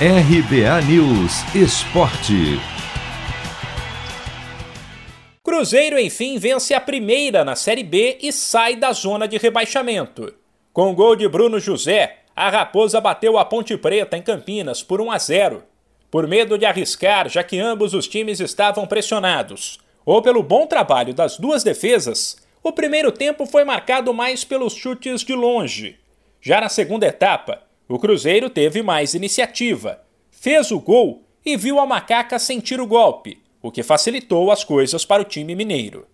RBA 0.00 0.82
News 0.88 1.54
Esporte. 1.54 2.58
Cruzeiro, 5.40 6.00
enfim, 6.00 6.36
vence 6.36 6.74
a 6.74 6.80
primeira 6.80 7.44
na 7.44 7.54
Série 7.54 7.84
B 7.84 8.18
e 8.20 8.32
sai 8.32 8.74
da 8.74 8.92
zona 8.92 9.28
de 9.28 9.38
rebaixamento. 9.38 10.34
Com 10.72 10.90
o 10.90 10.94
gol 10.96 11.14
de 11.14 11.28
Bruno 11.28 11.60
José, 11.60 12.22
a 12.34 12.50
Raposa 12.50 13.00
bateu 13.00 13.38
a 13.38 13.44
Ponte 13.44 13.76
Preta 13.76 14.16
em 14.16 14.22
Campinas 14.22 14.82
por 14.82 15.00
1 15.00 15.12
a 15.12 15.18
0. 15.18 15.62
Por 16.10 16.26
medo 16.26 16.58
de 16.58 16.66
arriscar, 16.66 17.28
já 17.28 17.44
que 17.44 17.60
ambos 17.60 17.94
os 17.94 18.08
times 18.08 18.40
estavam 18.40 18.88
pressionados, 18.88 19.78
ou 20.04 20.20
pelo 20.20 20.42
bom 20.42 20.66
trabalho 20.66 21.14
das 21.14 21.38
duas 21.38 21.62
defesas, 21.62 22.44
o 22.64 22.72
primeiro 22.72 23.12
tempo 23.12 23.46
foi 23.46 23.62
marcado 23.62 24.12
mais 24.12 24.42
pelos 24.42 24.74
chutes 24.74 25.20
de 25.20 25.34
longe. 25.34 26.00
Já 26.42 26.60
na 26.60 26.68
segunda 26.68 27.06
etapa, 27.06 27.62
o 27.88 27.98
Cruzeiro 27.98 28.48
teve 28.48 28.82
mais 28.82 29.14
iniciativa, 29.14 30.00
fez 30.30 30.70
o 30.70 30.80
gol 30.80 31.22
e 31.44 31.56
viu 31.56 31.78
a 31.78 31.86
macaca 31.86 32.38
sentir 32.38 32.80
o 32.80 32.86
golpe, 32.86 33.42
o 33.60 33.70
que 33.70 33.82
facilitou 33.82 34.50
as 34.50 34.64
coisas 34.64 35.04
para 35.04 35.22
o 35.22 35.24
time 35.26 35.54
mineiro. 35.54 36.06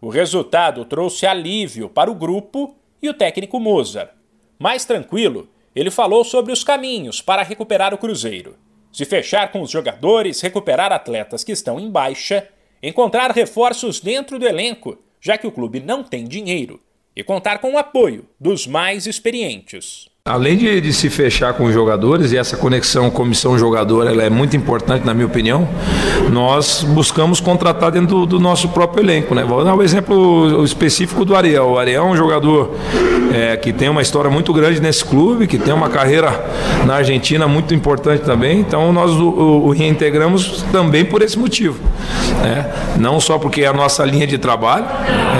O 0.00 0.08
resultado 0.08 0.84
trouxe 0.84 1.26
alívio 1.26 1.88
para 1.88 2.10
o 2.10 2.14
grupo 2.14 2.76
e 3.02 3.08
o 3.08 3.14
técnico 3.14 3.60
Mozart. 3.60 4.10
Mais 4.58 4.84
tranquilo, 4.84 5.48
ele 5.74 5.90
falou 5.90 6.24
sobre 6.24 6.52
os 6.52 6.64
caminhos 6.64 7.20
para 7.20 7.42
recuperar 7.42 7.92
o 7.92 7.98
Cruzeiro. 7.98 8.56
Se 8.90 9.04
fechar 9.04 9.52
com 9.52 9.60
os 9.60 9.70
jogadores, 9.70 10.40
recuperar 10.40 10.92
atletas 10.92 11.44
que 11.44 11.52
estão 11.52 11.78
em 11.78 11.90
baixa, 11.90 12.48
encontrar 12.82 13.32
reforços 13.32 14.00
dentro 14.00 14.38
do 14.38 14.46
elenco, 14.46 14.98
já 15.20 15.36
que 15.36 15.46
o 15.46 15.52
clube 15.52 15.80
não 15.80 16.02
tem 16.02 16.24
dinheiro, 16.24 16.80
e 17.14 17.22
contar 17.22 17.58
com 17.58 17.74
o 17.74 17.78
apoio 17.78 18.26
dos 18.40 18.66
mais 18.66 19.06
experientes. 19.06 20.08
Além 20.28 20.58
de, 20.58 20.80
de, 20.80 20.92
se 20.92 21.08
fechar 21.08 21.54
com 21.54 21.64
os 21.64 21.72
jogadores, 21.72 22.32
e 22.32 22.36
essa 22.36 22.56
conexão 22.56 23.10
comissão-jogador 23.10 24.06
ela 24.06 24.22
é 24.22 24.28
muito 24.28 24.56
importante, 24.56 25.06
na 25.06 25.14
minha 25.14 25.26
opinião, 25.26 25.66
nós 26.30 26.84
buscamos 26.84 27.40
contratar 27.40 27.90
dentro 27.90 28.08
do, 28.08 28.26
do 28.26 28.40
nosso 28.40 28.68
próprio 28.68 29.02
elenco. 29.02 29.34
Né? 29.34 29.42
Vou 29.42 29.64
dar 29.64 29.74
um 29.74 29.82
exemplo 29.82 30.62
específico 30.64 31.24
do 31.24 31.34
Ariel. 31.34 31.70
O 31.70 31.78
Ariel 31.78 32.04
é 32.04 32.06
um 32.06 32.16
jogador 32.16 32.74
é, 33.32 33.56
que 33.56 33.72
tem 33.72 33.88
uma 33.88 34.02
história 34.02 34.30
muito 34.30 34.52
grande 34.52 34.80
nesse 34.80 35.04
clube, 35.04 35.46
que 35.46 35.58
tem 35.58 35.72
uma 35.72 35.88
carreira 35.88 36.44
na 36.84 36.96
Argentina 36.96 37.46
muito 37.48 37.74
importante 37.74 38.22
também, 38.22 38.60
então 38.60 38.92
nós 38.92 39.10
o, 39.12 39.28
o, 39.28 39.70
reintegramos 39.70 40.64
também 40.72 41.04
por 41.04 41.22
esse 41.22 41.38
motivo. 41.38 41.78
Né? 42.42 42.70
Não 42.98 43.20
só 43.20 43.38
porque 43.38 43.62
é 43.62 43.66
a 43.66 43.72
nossa 43.72 44.04
linha 44.04 44.26
de 44.26 44.38
trabalho, 44.38 44.86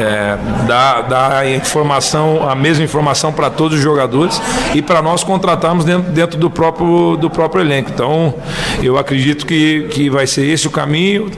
é, 0.00 0.38
dá, 0.66 1.00
dá 1.02 1.50
informação, 1.50 2.48
a 2.48 2.54
mesma 2.54 2.84
informação 2.84 3.32
para 3.32 3.50
todos 3.50 3.78
os 3.78 3.82
jogadores 3.82 4.40
e 4.78 4.82
para 4.82 5.02
nós 5.02 5.24
contratarmos 5.24 5.84
dentro, 5.84 6.12
dentro, 6.12 6.38
do, 6.38 6.48
próprio, 6.48 7.16
do 7.16 7.28
próprio 7.28 7.60
elenco. 7.60 7.90
Então, 7.90 8.32
eu 8.80 8.96
acredito 8.96 9.44
que, 9.44 9.88
que 9.88 10.08
vai 10.08 10.24
ser 10.24 10.46
esse 10.46 10.68
o 10.68 10.70
caminho. 10.70 11.30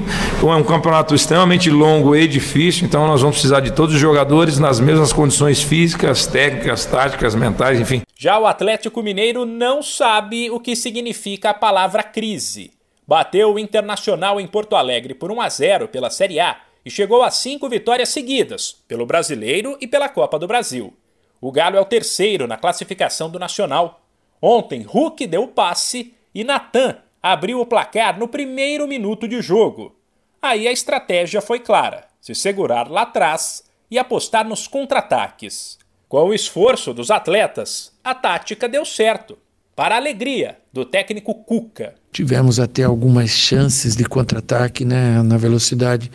É 0.42 0.44
um 0.44 0.62
campeonato 0.62 1.14
extremamente 1.14 1.70
longo 1.70 2.14
e 2.14 2.28
difícil, 2.28 2.86
então 2.86 3.06
nós 3.06 3.22
vamos 3.22 3.36
precisar 3.36 3.60
de 3.60 3.72
todos 3.72 3.94
os 3.94 4.00
jogadores 4.00 4.58
nas 4.58 4.78
mesmas 4.78 5.12
condições 5.12 5.62
físicas, 5.62 6.26
técnicas, 6.26 6.84
táticas, 6.84 7.34
mentais, 7.34 7.80
enfim. 7.80 8.02
Já 8.14 8.38
o 8.38 8.46
Atlético 8.46 9.02
Mineiro 9.02 9.46
não 9.46 9.82
sabe 9.82 10.50
o 10.50 10.60
que 10.60 10.76
significa 10.76 11.50
a 11.50 11.54
palavra 11.54 12.02
crise. 12.02 12.72
Bateu 13.06 13.54
o 13.54 13.58
Internacional 13.58 14.38
em 14.38 14.46
Porto 14.46 14.76
Alegre 14.76 15.14
por 15.14 15.32
1 15.32 15.40
a 15.40 15.48
0 15.48 15.88
pela 15.88 16.10
Série 16.10 16.40
A 16.40 16.58
e 16.84 16.90
chegou 16.90 17.22
a 17.22 17.30
cinco 17.30 17.68
vitórias 17.68 18.10
seguidas, 18.10 18.76
pelo 18.86 19.06
Brasileiro 19.06 19.76
e 19.80 19.86
pela 19.86 20.08
Copa 20.08 20.38
do 20.38 20.46
Brasil. 20.46 20.92
O 21.40 21.50
Galo 21.50 21.76
é 21.76 21.80
o 21.80 21.84
terceiro 21.84 22.46
na 22.46 22.56
classificação 22.56 23.30
do 23.30 23.38
Nacional. 23.38 24.02
Ontem, 24.42 24.82
Hulk 24.82 25.26
deu 25.26 25.44
o 25.44 25.48
passe 25.48 26.14
e 26.34 26.44
Natan 26.44 26.98
abriu 27.22 27.60
o 27.60 27.66
placar 27.66 28.18
no 28.18 28.28
primeiro 28.28 28.86
minuto 28.86 29.26
de 29.26 29.40
jogo. 29.40 29.96
Aí 30.42 30.66
a 30.68 30.72
estratégia 30.72 31.40
foi 31.40 31.60
clara: 31.60 32.06
se 32.20 32.34
segurar 32.34 32.90
lá 32.90 33.02
atrás 33.02 33.64
e 33.90 33.98
apostar 33.98 34.46
nos 34.46 34.66
contra-ataques. 34.66 35.78
Com 36.08 36.24
o 36.24 36.34
esforço 36.34 36.92
dos 36.92 37.10
atletas, 37.10 37.92
a 38.02 38.14
tática 38.14 38.68
deu 38.68 38.84
certo, 38.84 39.38
para 39.76 39.94
a 39.94 39.98
alegria 39.98 40.58
do 40.72 40.84
técnico 40.84 41.34
Cuca. 41.34 41.94
Tivemos 42.12 42.58
até 42.58 42.82
algumas 42.82 43.30
chances 43.30 43.94
de 43.94 44.04
contra-ataque 44.04 44.84
né, 44.84 45.22
na 45.22 45.36
velocidade 45.36 46.10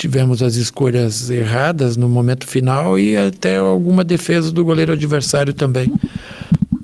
tivemos 0.00 0.42
as 0.42 0.54
escolhas 0.54 1.28
erradas 1.28 1.94
no 1.94 2.08
momento 2.08 2.46
final 2.46 2.98
e 2.98 3.14
até 3.18 3.58
alguma 3.58 4.02
defesa 4.02 4.50
do 4.50 4.64
goleiro 4.64 4.94
adversário 4.94 5.52
também. 5.52 5.92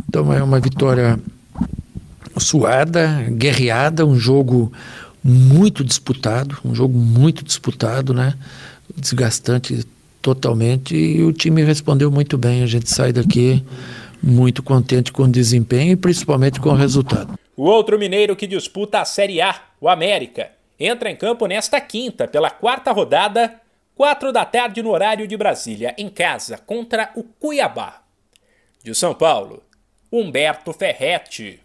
Então 0.07 0.31
é 0.31 0.43
uma 0.43 0.61
vitória 0.61 1.19
suada, 2.37 3.25
guerreada, 3.31 4.05
um 4.05 4.19
jogo 4.19 4.71
muito 5.25 5.83
disputado, 5.83 6.59
um 6.63 6.75
jogo 6.75 6.99
muito 6.99 7.43
disputado, 7.43 8.13
né? 8.13 8.35
Desgastante 8.95 9.87
totalmente 10.21 10.95
e 10.95 11.23
o 11.23 11.33
time 11.33 11.65
respondeu 11.65 12.11
muito 12.11 12.37
bem. 12.37 12.63
A 12.63 12.67
gente 12.67 12.91
sai 12.91 13.15
daqui 13.15 13.65
muito 14.23 14.63
contente 14.63 15.11
com 15.11 15.23
o 15.23 15.29
desempenho 15.29 15.93
e 15.93 15.97
principalmente 15.97 16.61
com 16.61 16.69
o 16.69 16.75
resultado. 16.75 17.33
O 17.57 17.65
outro 17.65 17.99
mineiro 17.99 18.37
que 18.37 18.47
disputa 18.47 19.01
a 19.01 19.07
Série 19.07 19.41
A, 19.41 19.55
o 19.81 19.89
América, 19.89 20.51
entra 20.79 21.11
em 21.11 21.17
campo 21.17 21.47
nesta 21.47 21.81
quinta 21.81 22.29
pela 22.29 22.51
quarta 22.51 22.93
rodada, 22.93 23.61
quatro 23.95 24.33
da 24.33 24.45
tarde 24.45 24.83
no 24.83 24.91
horário 24.91 25.27
de 25.27 25.37
Brasília, 25.37 25.95
em 25.97 26.09
casa 26.09 26.59
contra 26.59 27.11
o 27.15 27.23
Cuiabá. 27.23 28.03
De 28.83 28.95
São 28.95 29.15
Paulo, 29.15 29.63
Humberto 30.13 30.73
Ferretti. 30.73 31.61